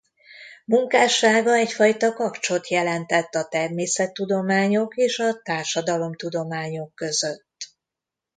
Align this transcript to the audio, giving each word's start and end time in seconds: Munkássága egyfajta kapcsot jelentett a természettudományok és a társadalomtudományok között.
Munkássága 0.65 1.53
egyfajta 1.53 2.13
kapcsot 2.13 2.67
jelentett 2.67 3.35
a 3.35 3.47
természettudományok 3.47 4.95
és 4.95 5.19
a 5.19 5.39
társadalomtudományok 5.43 6.95
között. 6.95 7.75